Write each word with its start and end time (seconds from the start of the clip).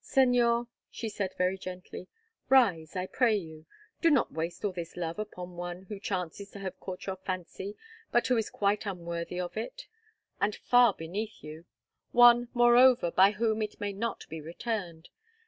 "Señor," 0.00 0.68
she 0.92 1.08
said 1.08 1.34
very 1.36 1.58
gently, 1.58 2.06
"rise, 2.48 2.94
I 2.94 3.06
pray 3.08 3.34
you. 3.34 3.66
Do 4.00 4.12
not 4.12 4.30
waste 4.30 4.64
all 4.64 4.70
this 4.70 4.96
love 4.96 5.18
upon 5.18 5.56
one 5.56 5.86
who 5.86 5.98
chances 5.98 6.52
to 6.52 6.60
have 6.60 6.78
caught 6.78 7.06
your 7.06 7.16
fancy, 7.16 7.76
but 8.12 8.24
who 8.28 8.36
is 8.36 8.48
quite 8.48 8.86
unworthy 8.86 9.40
of 9.40 9.56
it, 9.56 9.88
and 10.40 10.54
far 10.54 10.94
beneath 10.94 11.42
you; 11.42 11.64
one, 12.12 12.46
moreover, 12.54 13.10
by 13.10 13.32
whom 13.32 13.60
it 13.60 13.80
may 13.80 13.92
not 13.92 14.24
be 14.28 14.40
returned. 14.40 15.08